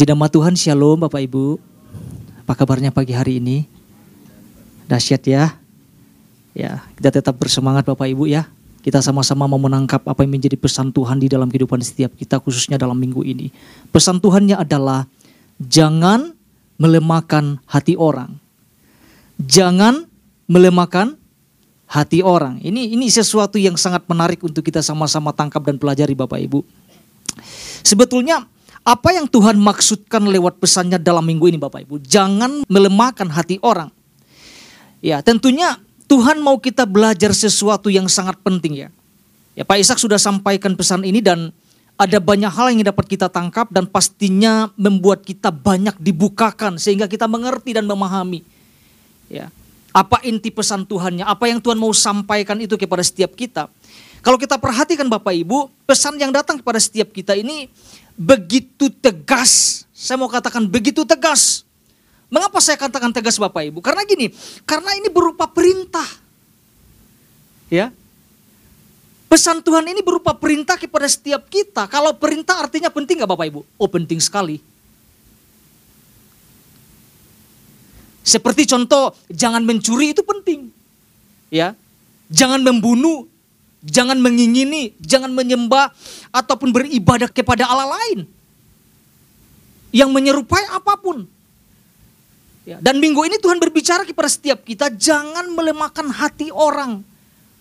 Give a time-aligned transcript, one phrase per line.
[0.00, 1.60] Puji nama Tuhan, Shalom Bapak Ibu.
[2.48, 3.68] Apa kabarnya pagi hari ini?
[4.88, 5.60] Dahsyat ya.
[6.56, 8.48] Ya, kita tetap bersemangat Bapak Ibu ya.
[8.80, 12.80] Kita sama-sama mau menangkap apa yang menjadi pesan Tuhan di dalam kehidupan setiap kita khususnya
[12.80, 13.52] dalam minggu ini.
[13.92, 15.04] Pesan Tuhannya adalah
[15.60, 16.32] jangan
[16.80, 18.40] melemahkan hati orang.
[19.36, 20.08] Jangan
[20.48, 21.12] melemahkan
[21.92, 22.56] hati orang.
[22.64, 26.64] Ini ini sesuatu yang sangat menarik untuk kita sama-sama tangkap dan pelajari Bapak Ibu.
[27.84, 28.48] Sebetulnya
[28.90, 32.02] apa yang Tuhan maksudkan lewat pesannya dalam minggu ini Bapak Ibu?
[32.02, 33.86] Jangan melemahkan hati orang.
[34.98, 35.78] Ya, tentunya
[36.10, 38.88] Tuhan mau kita belajar sesuatu yang sangat penting ya.
[39.54, 41.54] Ya Pak Ishak sudah sampaikan pesan ini dan
[41.94, 47.30] ada banyak hal yang dapat kita tangkap dan pastinya membuat kita banyak dibukakan sehingga kita
[47.30, 48.42] mengerti dan memahami.
[49.30, 49.54] Ya.
[49.94, 53.70] Apa inti pesan Tuhannya, apa yang Tuhan mau sampaikan itu kepada setiap kita.
[54.20, 57.70] Kalau kita perhatikan Bapak Ibu, pesan yang datang kepada setiap kita ini
[58.20, 59.82] begitu tegas.
[59.96, 61.64] Saya mau katakan begitu tegas.
[62.28, 63.80] Mengapa saya katakan tegas Bapak Ibu?
[63.80, 64.30] Karena gini,
[64.68, 66.06] karena ini berupa perintah.
[67.72, 67.90] Ya.
[69.26, 71.88] Pesan Tuhan ini berupa perintah kepada setiap kita.
[71.88, 73.60] Kalau perintah artinya penting gak Bapak Ibu?
[73.80, 74.60] Oh penting sekali.
[78.20, 80.70] Seperti contoh, jangan mencuri itu penting.
[81.50, 81.74] Ya.
[82.30, 83.26] Jangan membunuh,
[83.84, 85.92] jangan mengingini, jangan menyembah
[86.30, 88.28] ataupun beribadah kepada Allah lain.
[89.90, 91.26] Yang menyerupai apa pun.
[92.62, 97.02] Ya, dan minggu ini Tuhan berbicara kepada setiap kita, jangan melemahkan hati orang.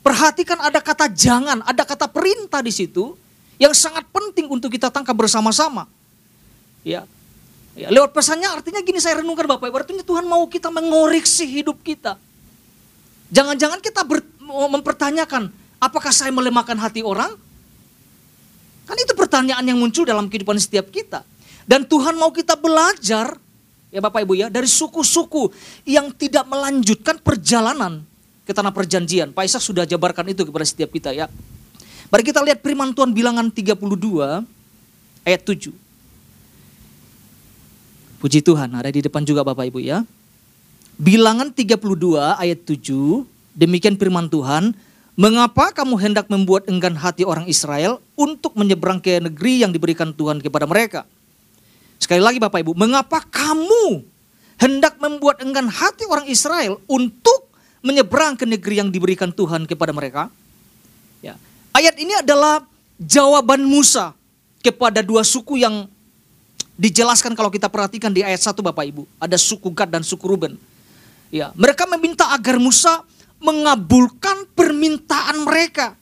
[0.05, 3.17] Perhatikan ada kata jangan, ada kata perintah di situ
[3.59, 5.89] yang sangat penting untuk kita tangkap bersama-sama.
[6.87, 7.03] Ya.
[7.75, 7.91] ya.
[7.91, 12.15] Lewat pesannya artinya gini saya renungkan Bapak Ibu, artinya Tuhan mau kita mengoreksi hidup kita.
[13.29, 17.33] Jangan-jangan kita ber, mempertanyakan, apakah saya melemahkan hati orang?
[18.85, 21.23] Kan itu pertanyaan yang muncul dalam kehidupan setiap kita.
[21.69, 23.37] Dan Tuhan mau kita belajar
[23.89, 25.49] ya Bapak Ibu ya, dari suku-suku
[25.85, 28.05] yang tidak melanjutkan perjalanan
[28.45, 29.29] ke tanah perjanjian.
[29.33, 31.29] Pak Ishak sudah jabarkan itu kepada setiap kita ya.
[32.09, 33.77] Mari kita lihat firman Tuhan bilangan 32
[35.21, 35.69] ayat 7.
[38.19, 40.01] Puji Tuhan, ada di depan juga Bapak Ibu ya.
[40.99, 41.79] Bilangan 32
[42.35, 43.23] ayat 7,
[43.55, 44.75] demikian firman Tuhan,
[45.19, 50.39] Mengapa kamu hendak membuat enggan hati orang Israel untuk menyeberang ke negeri yang diberikan Tuhan
[50.39, 51.03] kepada mereka?
[51.99, 53.99] Sekali lagi Bapak Ibu, mengapa kamu
[54.63, 57.51] hendak membuat enggan hati orang Israel untuk
[57.83, 60.31] menyeberang ke negeri yang diberikan Tuhan kepada mereka?
[61.19, 61.35] Ya.
[61.75, 62.63] Ayat ini adalah
[62.95, 64.15] jawaban Musa
[64.63, 65.91] kepada dua suku yang
[66.79, 69.03] dijelaskan kalau kita perhatikan di ayat 1 Bapak Ibu.
[69.19, 70.55] Ada suku Gad dan suku Ruben.
[71.27, 73.03] Ya, mereka meminta agar Musa
[73.39, 75.95] mengabulkan permintaan mereka.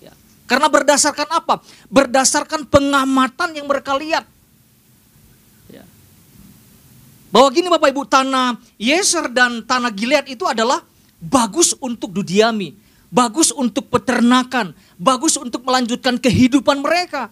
[0.00, 0.12] Ya,
[0.48, 1.60] karena berdasarkan apa?
[1.92, 4.26] Berdasarkan pengamatan yang mereka lihat.
[7.36, 10.80] Bahwa gini Bapak Ibu, tanah Yeser dan tanah Gilead itu adalah
[11.20, 12.72] bagus untuk didiami,
[13.12, 17.28] bagus untuk peternakan, bagus untuk melanjutkan kehidupan mereka.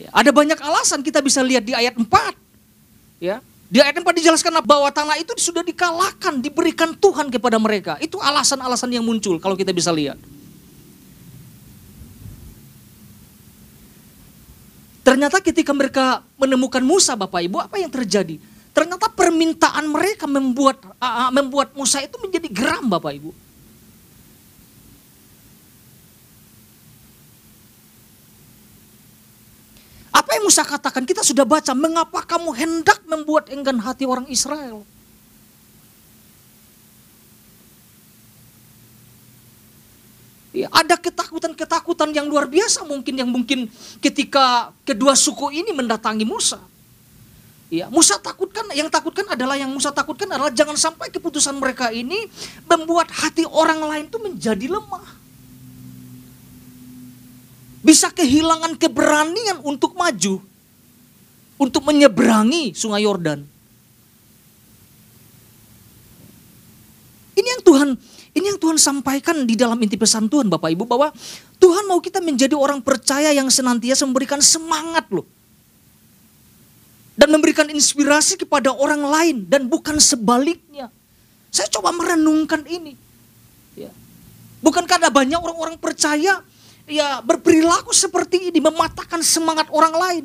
[0.00, 2.08] Ya, ada banyak alasan kita bisa lihat di ayat 4.
[3.20, 7.96] Ya, di ayat 4 dijelaskan bahwa tanah itu sudah dikalahkan, diberikan Tuhan kepada mereka.
[8.04, 10.20] Itu alasan-alasan yang muncul kalau kita bisa lihat.
[15.00, 18.36] Ternyata ketika mereka menemukan Musa Bapak Ibu, apa yang terjadi?
[18.76, 23.32] Ternyata permintaan mereka membuat uh, membuat Musa itu menjadi geram Bapak Ibu.
[30.32, 31.04] Apa yang Musa katakan?
[31.04, 34.80] Kita sudah baca, mengapa kamu hendak membuat enggan hati orang Israel?
[40.56, 43.68] Ya, ada ketakutan-ketakutan yang luar biasa mungkin yang mungkin
[44.00, 46.64] ketika kedua suku ini mendatangi Musa.
[47.68, 52.24] Ya, Musa takutkan, yang takutkan adalah yang Musa takutkan adalah jangan sampai keputusan mereka ini
[52.64, 55.21] membuat hati orang lain itu menjadi lemah.
[57.82, 60.38] Bisa kehilangan keberanian untuk maju,
[61.58, 63.42] untuk menyeberangi sungai Yordan.
[67.34, 67.90] Ini yang Tuhan
[68.32, 71.12] ini yang Tuhan sampaikan di dalam inti pesan Tuhan Bapak Ibu bahwa
[71.60, 75.28] Tuhan mau kita menjadi orang percaya yang senantiasa memberikan semangat loh.
[77.12, 80.88] Dan memberikan inspirasi kepada orang lain dan bukan sebaliknya.
[81.52, 82.96] Saya coba merenungkan ini.
[83.76, 83.92] Ya.
[84.64, 86.40] Bukankah ada banyak orang-orang percaya
[86.86, 90.24] ya berperilaku seperti ini mematahkan semangat orang lain.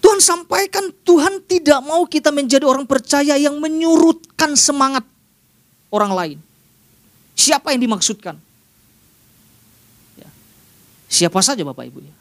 [0.00, 5.02] Tuhan sampaikan Tuhan tidak mau kita menjadi orang percaya yang menyurutkan semangat
[5.90, 6.38] orang lain.
[7.36, 8.38] Siapa yang dimaksudkan?
[10.16, 10.28] Ya.
[11.10, 12.14] Siapa saja Bapak Ibu ya.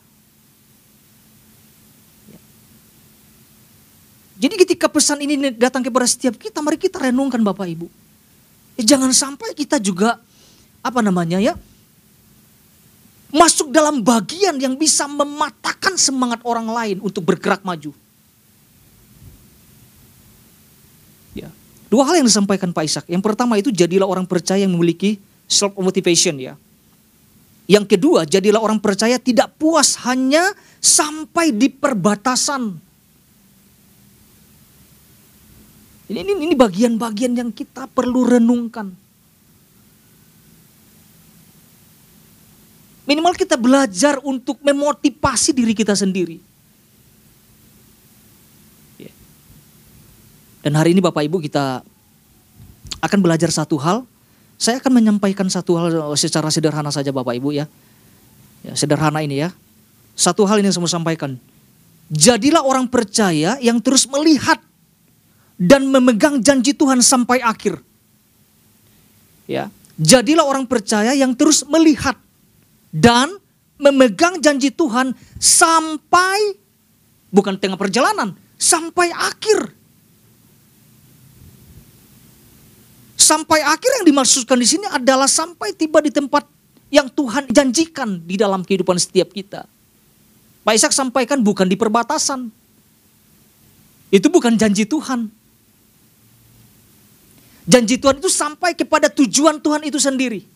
[4.35, 7.87] Jadi ketika pesan ini datang kepada setiap kita, mari kita renungkan Bapak Ibu.
[8.75, 10.19] Ya, jangan sampai kita juga
[10.83, 11.55] apa namanya ya
[13.35, 17.91] masuk dalam bagian yang bisa mematahkan semangat orang lain untuk bergerak maju.
[21.35, 21.51] Ya.
[21.91, 23.05] Dua hal yang disampaikan Pak Ishak.
[23.11, 25.19] Yang pertama itu jadilah orang percaya yang memiliki
[25.51, 26.55] self motivation ya.
[27.67, 32.77] Yang kedua, jadilah orang percaya tidak puas hanya sampai di perbatasan.
[36.05, 38.93] Ini ini, ini bagian-bagian yang kita perlu renungkan.
[43.05, 46.41] Minimal kita belajar untuk memotivasi diri kita sendiri.
[48.97, 49.13] Ya.
[50.65, 51.85] Dan hari ini Bapak Ibu kita
[53.01, 54.05] akan belajar satu hal.
[54.57, 57.65] Saya akan menyampaikan satu hal secara sederhana saja Bapak Ibu ya.
[58.65, 59.53] ya sederhana ini ya.
[60.17, 61.37] Satu hal ini yang saya mau sampaikan.
[62.09, 64.57] Jadilah orang percaya yang terus melihat
[65.55, 67.79] dan memegang janji Tuhan sampai akhir.
[69.45, 72.17] Ya, jadilah orang percaya yang terus melihat
[72.91, 73.31] dan
[73.79, 76.57] memegang janji Tuhan sampai
[77.31, 79.71] bukan tengah perjalanan, sampai akhir.
[83.15, 86.45] Sampai akhir yang dimaksudkan di sini adalah sampai tiba di tempat
[86.93, 89.65] yang Tuhan janjikan di dalam kehidupan setiap kita.
[90.65, 92.49] Pak Ishak sampaikan bukan di perbatasan.
[94.09, 95.29] Itu bukan janji Tuhan.
[97.65, 100.55] Janji Tuhan itu sampai kepada tujuan Tuhan itu sendiri.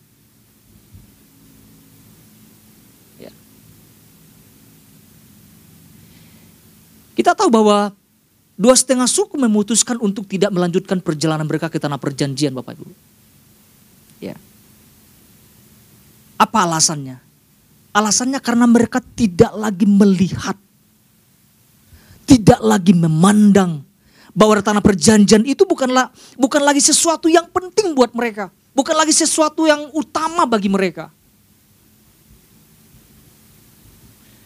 [7.20, 7.92] Kita tahu bahwa
[8.56, 12.88] dua setengah suku memutuskan untuk tidak melanjutkan perjalanan mereka ke tanah perjanjian Bapak Ibu.
[14.24, 14.40] Ya.
[16.40, 17.20] Apa alasannya?
[17.92, 20.56] Alasannya karena mereka tidak lagi melihat.
[22.24, 23.84] Tidak lagi memandang
[24.32, 29.66] bahwa tanah perjanjian itu bukanlah bukan lagi sesuatu yang penting buat mereka, bukan lagi sesuatu
[29.66, 31.10] yang utama bagi mereka.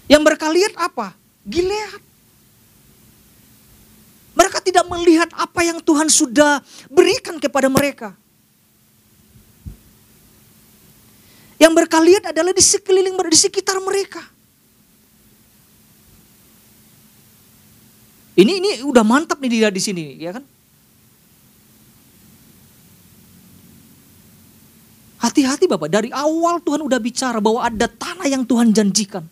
[0.04, 1.16] Yang mereka lihat apa?
[1.48, 2.02] Gilead.
[4.34, 6.60] Mereka tidak melihat apa yang Tuhan sudah
[6.90, 8.12] berikan kepada mereka.
[11.56, 14.33] Yang mereka lihat adalah di sekeliling di sekitar mereka.
[18.34, 20.44] Ini ini udah mantap nih dia di sini, ya kan?
[25.22, 29.25] Hati-hati Bapak, dari awal Tuhan udah bicara bahwa ada tanah yang Tuhan janjikan.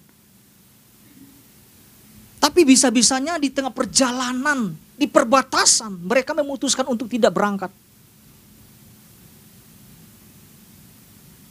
[2.39, 7.71] Tapi bisa-bisanya di tengah perjalanan di perbatasan mereka memutuskan untuk tidak berangkat.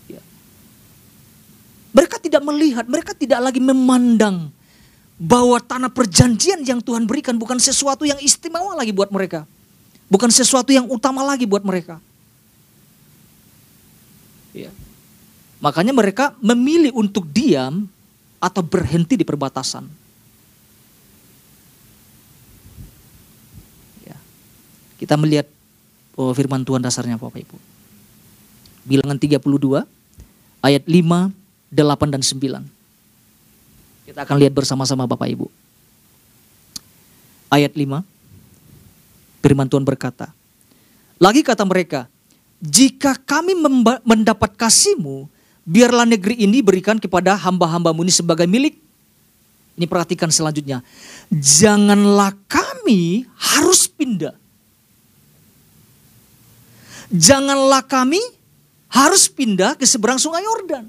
[0.07, 0.24] Ya.
[1.92, 4.56] Mereka tidak melihat, mereka tidak lagi memandang
[5.21, 9.45] bahwa tanah perjanjian yang Tuhan berikan bukan sesuatu yang istimewa lagi buat mereka.
[10.09, 12.01] Bukan sesuatu yang utama lagi buat mereka.
[14.51, 14.73] Ya.
[15.62, 17.86] Makanya mereka memilih untuk diam
[18.41, 20.01] atau berhenti di perbatasan.
[25.01, 25.50] Kita melihat
[26.13, 27.57] oh, firman Tuhan dasarnya Bapak Ibu.
[28.86, 29.41] Bilangan 32
[30.62, 31.34] ayat 5,
[31.74, 32.80] 8 dan 9.
[34.05, 35.48] Kita akan lihat bersama-sama Bapak Ibu.
[37.51, 38.01] Ayat 5.
[39.41, 40.31] Firman Tuhan berkata,
[41.17, 42.05] lagi kata mereka,
[42.62, 43.58] jika kami
[44.05, 45.25] mendapat kasihmu,
[45.65, 48.77] biarlah negeri ini berikan kepada hamba-hambamu ini sebagai milik.
[49.75, 50.86] Ini perhatikan selanjutnya.
[51.34, 54.38] Janganlah kami harus pindah
[57.12, 58.24] janganlah kami
[58.88, 60.88] harus pindah ke seberang sungai Yordan.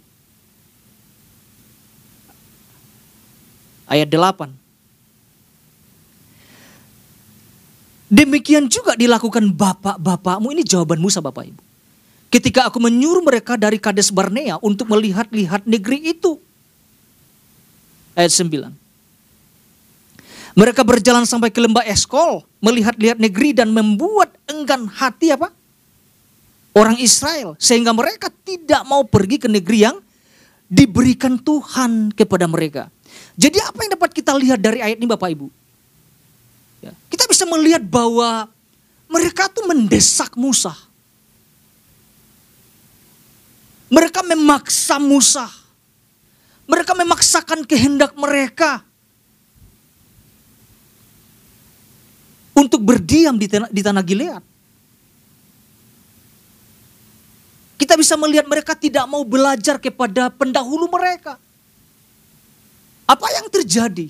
[3.92, 4.48] Ayat 8.
[8.08, 10.56] Demikian juga dilakukan bapak-bapakmu.
[10.56, 11.60] Ini jawaban Musa Bapak Ibu.
[12.32, 16.40] Ketika aku menyuruh mereka dari Kades Barnea untuk melihat-lihat negeri itu.
[18.16, 18.72] Ayat 9.
[20.56, 25.52] Mereka berjalan sampai ke lembah Eskol, melihat-lihat negeri dan membuat enggan hati apa?
[26.72, 29.96] orang Israel sehingga mereka tidak mau pergi ke negeri yang
[30.72, 32.88] diberikan Tuhan kepada mereka.
[33.36, 35.48] Jadi apa yang dapat kita lihat dari ayat ini Bapak Ibu?
[36.84, 38.50] Ya, kita bisa melihat bahwa
[39.08, 40.72] mereka tuh mendesak Musa.
[43.92, 45.48] Mereka memaksa Musa.
[46.64, 48.80] Mereka memaksakan kehendak mereka
[52.56, 54.40] untuk berdiam di tanah, di tanah Gilead.
[57.76, 61.36] Kita bisa melihat mereka tidak mau belajar kepada pendahulu mereka.
[63.12, 64.08] Apa yang terjadi?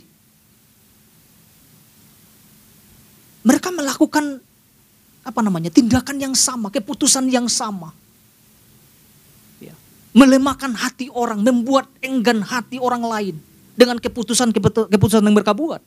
[3.43, 4.39] Mereka melakukan
[5.27, 7.91] apa namanya tindakan yang sama, keputusan yang sama.
[9.59, 9.75] Ya.
[10.15, 13.37] Melemahkan hati orang, membuat enggan hati orang lain
[13.75, 15.83] dengan keputusan keputusan yang mereka buat.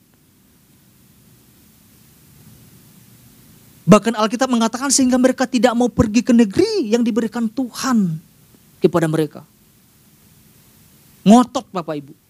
[3.85, 8.19] Bahkan Alkitab mengatakan sehingga mereka tidak mau pergi ke negeri yang diberikan Tuhan
[8.83, 9.47] kepada mereka.
[11.23, 12.24] Ngotot Bapak Ibu.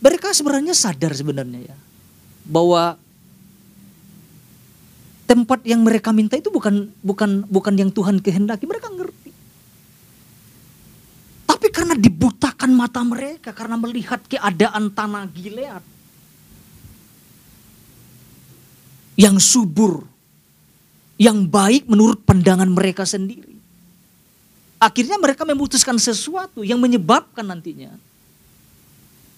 [0.00, 1.76] Mereka sebenarnya sadar sebenarnya ya
[2.48, 2.96] bahwa
[5.28, 8.64] tempat yang mereka minta itu bukan bukan bukan yang Tuhan kehendaki.
[8.64, 9.30] Mereka ngerti.
[11.46, 15.84] Tapi karena dibutakan mata mereka karena melihat keadaan tanah Gilead
[19.20, 20.08] yang subur,
[21.20, 23.52] yang baik menurut pandangan mereka sendiri.
[24.80, 27.92] Akhirnya mereka memutuskan sesuatu yang menyebabkan nantinya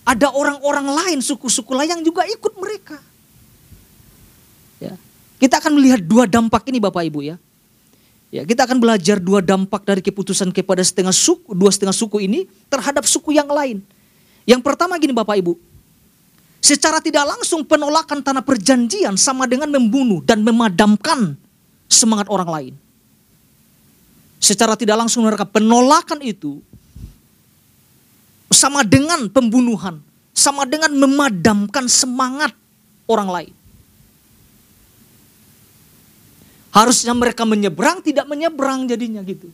[0.02, 2.98] ada orang-orang lain, suku-suku lain yang juga ikut mereka.
[4.82, 4.98] Ya.
[5.38, 7.36] Kita akan melihat dua dampak ini Bapak Ibu ya.
[8.32, 12.48] Ya, kita akan belajar dua dampak dari keputusan kepada setengah suku, dua setengah suku ini
[12.72, 13.84] terhadap suku yang lain.
[14.48, 15.54] Yang pertama gini Bapak Ibu,
[16.58, 21.36] secara tidak langsung penolakan tanah perjanjian sama dengan membunuh dan memadamkan
[21.86, 22.74] semangat orang lain.
[24.42, 26.64] Secara tidak langsung mereka penolakan itu
[28.52, 29.98] sama dengan pembunuhan,
[30.36, 32.52] sama dengan memadamkan semangat
[33.10, 33.54] orang lain.
[36.72, 39.52] Harusnya mereka menyeberang, tidak menyeberang jadinya gitu.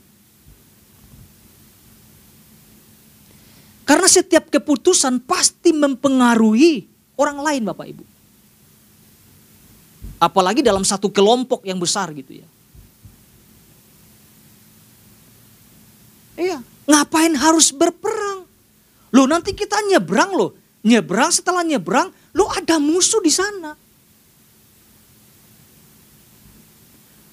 [3.83, 6.87] Karena setiap keputusan pasti mempengaruhi
[7.19, 8.05] orang lain Bapak Ibu.
[10.19, 12.49] Apalagi dalam satu kelompok yang besar gitu ya.
[16.39, 18.48] Iya, ngapain harus berperang?
[19.19, 20.55] Lo nanti kita nyebrang loh.
[20.87, 22.07] Nyebrang setelah nyebrang,
[22.39, 23.75] lo ada musuh di sana.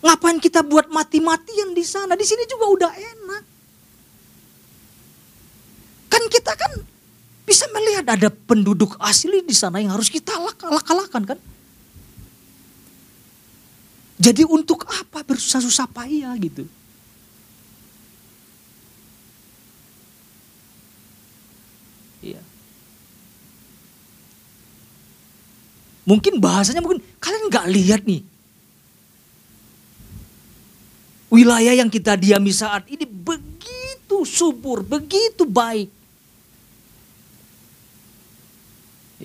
[0.01, 2.17] Ngapain kita buat mati-matian di sana?
[2.17, 3.43] Di sini juga udah enak.
[6.09, 6.73] Kan kita kan
[7.45, 10.33] bisa melihat ada penduduk asli di sana yang harus kita
[10.65, 11.39] lakalahkan kan.
[14.17, 16.65] Jadi untuk apa bersusah-susah payah gitu.
[26.05, 28.21] Mungkin bahasanya mungkin kalian nggak lihat nih.
[31.33, 35.89] Wilayah yang kita diami saat ini begitu subur, begitu baik.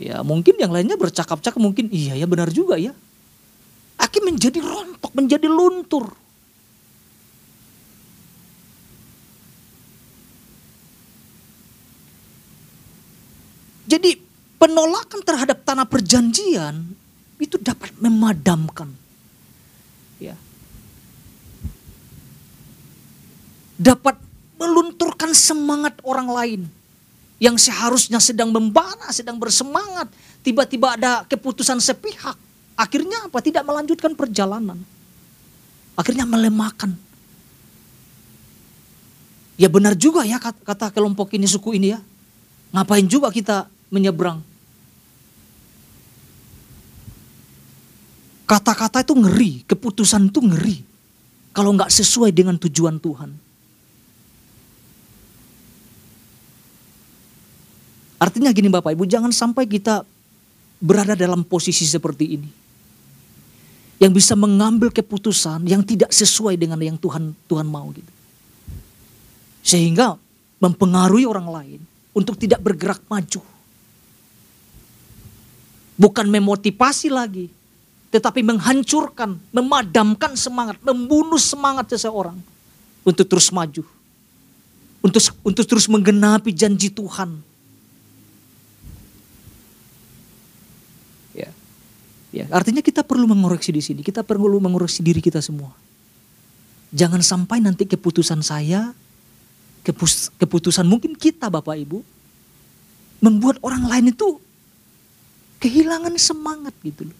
[0.01, 2.97] Ya mungkin yang lainnya bercakap-cakap mungkin iya ya benar juga ya.
[4.01, 6.09] Aki menjadi rontok, menjadi luntur.
[13.85, 14.30] Jadi
[14.61, 16.85] penolakan terhadap tanah perjanjian
[17.41, 18.93] itu dapat memadamkan.
[20.21, 20.37] Ya.
[23.81, 24.21] Dapat
[24.61, 26.63] melunturkan semangat orang lain
[27.41, 30.13] yang seharusnya sedang membara, sedang bersemangat,
[30.45, 32.37] tiba-tiba ada keputusan sepihak.
[32.77, 33.41] Akhirnya apa?
[33.41, 34.77] Tidak melanjutkan perjalanan.
[35.97, 36.93] Akhirnya melemahkan.
[39.57, 42.01] Ya benar juga ya kata kelompok ini, suku ini ya.
[42.77, 44.50] Ngapain juga kita menyeberang?
[48.51, 50.83] Kata-kata itu ngeri, keputusan itu ngeri.
[51.55, 53.31] Kalau nggak sesuai dengan tujuan Tuhan.
[58.19, 60.03] Artinya gini Bapak Ibu, jangan sampai kita
[60.83, 62.51] berada dalam posisi seperti ini.
[64.03, 68.11] Yang bisa mengambil keputusan yang tidak sesuai dengan yang Tuhan Tuhan mau gitu.
[69.63, 70.19] Sehingga
[70.59, 71.81] mempengaruhi orang lain
[72.11, 73.47] untuk tidak bergerak maju.
[76.01, 77.60] Bukan memotivasi lagi,
[78.11, 82.35] tetapi menghancurkan, memadamkan semangat, membunuh semangat seseorang
[83.07, 83.87] untuk terus maju.
[85.01, 87.41] Untuk untuk terus menggenapi janji Tuhan.
[91.33, 91.49] Ya.
[92.35, 94.03] Ya, artinya kita perlu mengoreksi di sini.
[94.03, 95.73] Kita perlu mengoreksi diri kita semua.
[96.91, 98.91] Jangan sampai nanti keputusan saya,
[100.37, 102.03] keputusan mungkin kita Bapak Ibu,
[103.23, 104.43] membuat orang lain itu
[105.63, 107.20] kehilangan semangat gitu loh.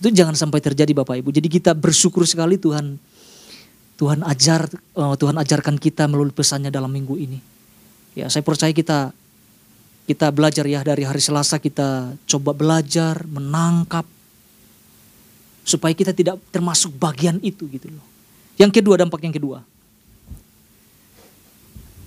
[0.00, 1.28] Itu jangan sampai terjadi Bapak Ibu.
[1.28, 2.96] Jadi kita bersyukur sekali Tuhan
[4.00, 4.64] Tuhan ajar
[4.96, 7.38] uh, Tuhan ajarkan kita melalui pesannya dalam minggu ini.
[8.16, 9.12] Ya, saya percaya kita
[10.08, 14.02] Kita belajar ya dari hari Selasa kita coba belajar, menangkap
[15.62, 18.02] supaya kita tidak termasuk bagian itu gitu loh.
[18.58, 19.62] Yang kedua dampak yang kedua.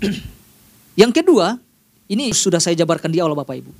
[1.01, 1.55] yang kedua,
[2.11, 3.71] ini sudah saya jabarkan di awal Bapak Ibu.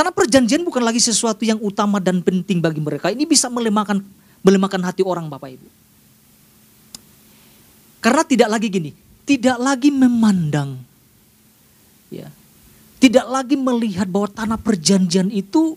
[0.00, 3.12] Tanah perjanjian bukan lagi sesuatu yang utama dan penting bagi mereka.
[3.12, 4.00] Ini bisa melemahkan
[4.40, 5.68] melemahkan hati orang Bapak Ibu.
[8.00, 8.96] Karena tidak lagi gini,
[9.28, 10.80] tidak lagi memandang
[12.08, 12.32] ya.
[12.96, 15.76] Tidak lagi melihat bahwa tanah perjanjian itu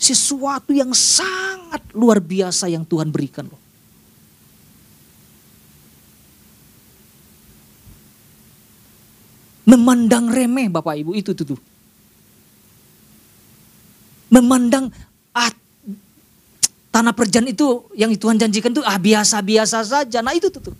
[0.00, 3.60] sesuatu yang sangat luar biasa yang Tuhan berikan loh.
[9.68, 11.52] Memandang remeh Bapak Ibu itu tuh.
[11.52, 11.73] tuh.
[14.34, 14.90] Memandang
[15.30, 15.52] ah,
[16.90, 20.18] tanah perjan itu yang Tuhan janjikan itu ah biasa-biasa saja.
[20.18, 20.74] Nah itu tuh.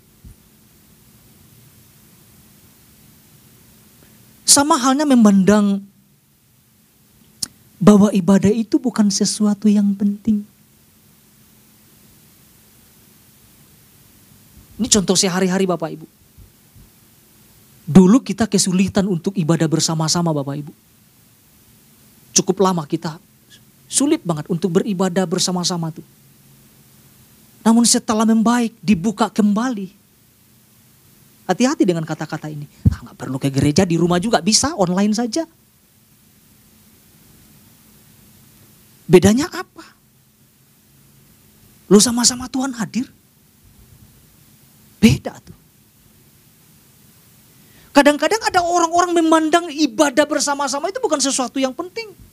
[4.43, 5.83] Sama halnya memandang
[7.79, 10.47] bahwa ibadah itu bukan sesuatu yang penting.
[14.75, 16.07] Ini contoh sehari-hari Bapak Ibu.
[17.85, 20.73] Dulu kita kesulitan untuk ibadah bersama-sama Bapak Ibu.
[22.35, 23.21] Cukup lama kita
[23.89, 26.05] sulit banget untuk beribadah bersama-sama tuh.
[27.65, 29.89] Namun setelah membaik, dibuka kembali.
[31.49, 32.69] Hati-hati dengan kata-kata ini.
[32.93, 35.49] Ah, perlu ke gereja, di rumah juga bisa, online saja.
[39.05, 39.85] Bedanya apa?
[41.89, 43.09] Lu sama-sama Tuhan hadir.
[45.01, 45.57] Beda tuh.
[47.93, 52.24] Kadang-kadang ada orang-orang memandang ibadah bersama-sama itu bukan sesuatu yang penting.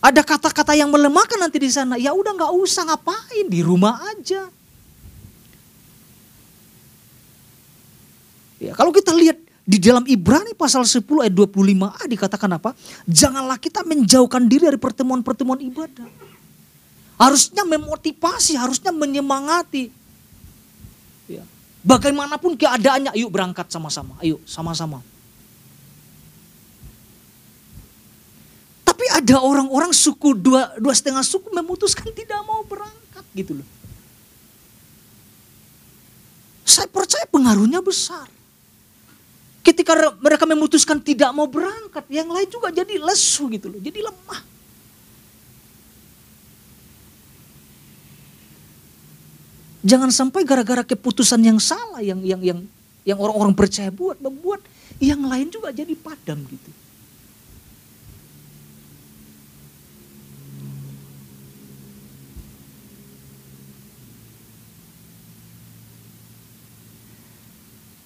[0.00, 2.00] Ada kata-kata yang melemahkan nanti di sana.
[2.00, 4.48] Ya udah nggak usah ngapain di rumah aja.
[8.60, 12.76] Ya, kalau kita lihat di dalam Ibrani pasal 10 ayat 25a dikatakan apa?
[13.08, 16.08] Janganlah kita menjauhkan diri dari pertemuan-pertemuan ibadah.
[17.20, 20.00] Harusnya memotivasi, harusnya menyemangati.
[21.80, 24.12] Bagaimanapun keadaannya, ayo berangkat sama-sama.
[24.20, 25.00] Ayo sama-sama.
[28.84, 33.68] Tapi ada orang-orang suku dua, dua setengah suku memutuskan tidak mau berangkat gitu loh.
[36.62, 38.30] Saya percaya pengaruhnya besar.
[39.60, 39.92] Ketika
[40.22, 44.42] mereka memutuskan tidak mau berangkat, yang lain juga jadi lesu gitu loh, jadi lemah.
[49.80, 52.60] Jangan sampai gara-gara keputusan yang salah yang yang yang
[53.04, 54.60] yang orang-orang percaya buat membuat
[55.00, 56.70] yang lain juga jadi padam gitu.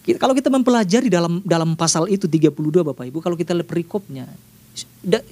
[0.04, 2.52] Kalau kita mempelajari dalam dalam pasal itu 32
[2.84, 4.28] Bapak Ibu, kalau kita lihat perikopnya,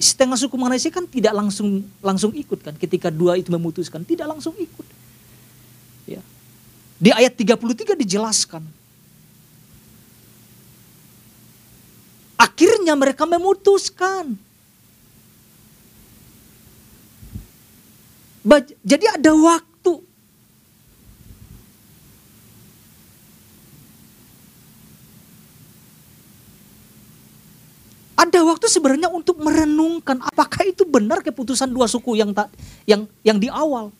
[0.01, 4.57] setengah suku Malaysia kan tidak langsung langsung ikut kan ketika dua itu memutuskan, tidak langsung
[4.57, 4.87] ikut.
[6.09, 6.25] Ya.
[6.97, 8.65] Di ayat 33 dijelaskan.
[12.33, 14.33] Akhirnya mereka memutuskan.
[18.83, 19.72] Jadi ada waktu.
[28.33, 32.49] Ada waktu sebenarnya untuk merenungkan apakah itu benar keputusan dua suku yang tak
[32.89, 33.93] yang yang di awal.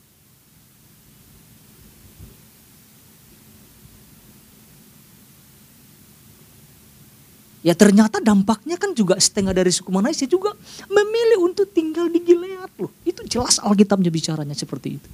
[7.62, 10.50] Ya ternyata dampaknya kan juga setengah dari suku Manasya juga
[10.90, 12.90] memilih untuk tinggal di Gilead loh.
[13.06, 15.08] Itu jelas Alkitabnya bicaranya seperti itu.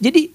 [0.00, 0.32] Jadi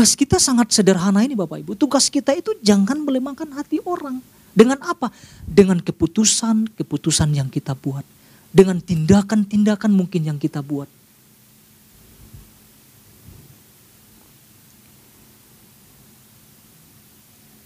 [0.00, 1.76] tugas kita sangat sederhana ini Bapak Ibu.
[1.76, 4.24] Tugas kita itu jangan melemahkan hati orang.
[4.56, 5.12] Dengan apa?
[5.44, 8.00] Dengan keputusan-keputusan yang kita buat.
[8.48, 10.88] Dengan tindakan-tindakan mungkin yang kita buat.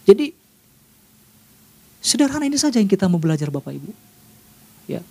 [0.03, 0.35] Jadi
[2.03, 3.95] sederhana ini saja yang kita mau belajar Bapak Ibu.
[4.91, 5.07] Ya.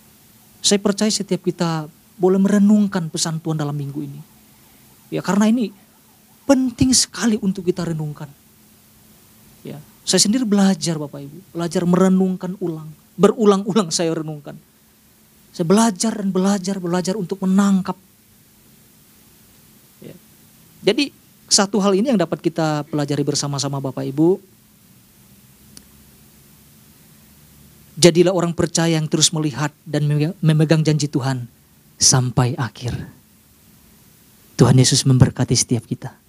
[0.59, 1.87] Saya percaya setiap kita
[2.19, 4.19] boleh merenungkan pesan Tuhan dalam minggu ini.
[5.07, 5.71] Ya, karena ini
[6.43, 8.27] penting sekali untuk kita renungkan.
[9.63, 14.59] Ya, saya sendiri belajar Bapak Ibu, belajar merenungkan ulang, berulang-ulang saya renungkan.
[15.53, 17.95] Saya belajar dan belajar, belajar untuk menangkap.
[20.03, 20.15] Ya.
[20.83, 21.13] Jadi
[21.47, 24.53] satu hal ini yang dapat kita pelajari bersama-sama Bapak Ibu,
[27.93, 30.09] Jadilah orang percaya yang terus melihat dan
[30.41, 31.45] memegang janji Tuhan
[32.01, 32.89] sampai akhir.
[34.57, 36.22] Tuhan Yesus memberkati setiap kita.